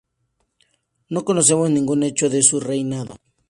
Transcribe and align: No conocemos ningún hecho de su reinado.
No 1.09 1.23
conocemos 1.25 1.69
ningún 1.69 2.01
hecho 2.01 2.27
de 2.27 2.41
su 2.41 2.59
reinado. 2.59 3.17